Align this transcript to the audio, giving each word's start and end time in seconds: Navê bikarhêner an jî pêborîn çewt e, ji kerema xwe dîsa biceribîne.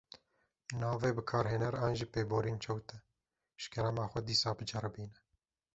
Navê 0.81 1.09
bikarhêner 1.17 1.73
an 1.85 1.91
jî 1.99 2.05
pêborîn 2.13 2.57
çewt 2.63 2.87
e, 2.97 2.97
ji 3.61 3.67
kerema 3.73 4.05
xwe 4.11 4.21
dîsa 4.27 4.51
biceribîne. 4.59 5.17